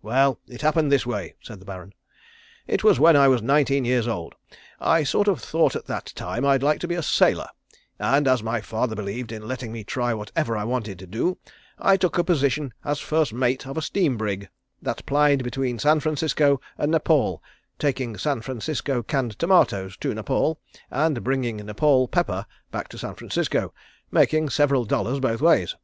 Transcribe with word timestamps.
"Well, 0.00 0.38
it 0.48 0.62
happened 0.62 0.90
this 0.90 1.04
way," 1.04 1.34
said 1.42 1.60
the 1.60 1.66
Baron. 1.66 1.92
"It 2.66 2.82
was 2.82 2.98
when 2.98 3.16
I 3.16 3.28
was 3.28 3.42
nineteen 3.42 3.84
years 3.84 4.08
old. 4.08 4.34
I 4.80 5.04
sort 5.04 5.28
of 5.28 5.42
thought 5.42 5.76
at 5.76 5.84
that 5.84 6.06
time 6.16 6.46
I'd 6.46 6.62
like 6.62 6.80
to 6.80 6.88
be 6.88 6.94
a 6.94 7.02
sailor, 7.02 7.50
and 7.98 8.26
as 8.26 8.42
my 8.42 8.62
father 8.62 8.96
believed 8.96 9.30
in 9.30 9.46
letting 9.46 9.70
me 9.70 9.84
try 9.84 10.14
whatever 10.14 10.56
I 10.56 10.64
wanted 10.64 10.98
to 11.00 11.06
do 11.06 11.36
I 11.78 11.98
took 11.98 12.16
a 12.16 12.24
position 12.24 12.72
as 12.82 12.98
first 12.98 13.34
mate 13.34 13.66
of 13.66 13.76
a 13.76 13.82
steam 13.82 14.16
brig 14.16 14.48
that 14.80 15.04
plied 15.04 15.44
between 15.44 15.78
San 15.78 16.00
Francisco 16.00 16.62
and 16.78 16.90
Nepaul, 16.90 17.42
taking 17.78 18.16
San 18.16 18.40
Francisco 18.40 19.02
canned 19.02 19.38
tomatoes 19.38 19.98
to 19.98 20.14
Nepaul 20.14 20.58
and 20.90 21.22
bringing 21.22 21.56
Nepaul 21.58 22.08
pepper 22.08 22.46
back 22.72 22.88
to 22.88 22.96
San 22.96 23.16
Francisco, 23.16 23.74
making 24.10 24.48
several 24.48 24.86
dollars 24.86 25.20
both 25.20 25.42
ways. 25.42 25.74